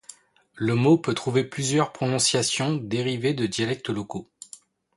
Le 0.55 0.73
mot 0.73 0.97
peut 0.97 1.13
trouver 1.13 1.43
plusieurs 1.43 1.93
prononciations 1.93 2.73
dérivées 2.73 3.35
de 3.35 3.45
dialectes 3.45 3.89
locaux. 3.89 4.27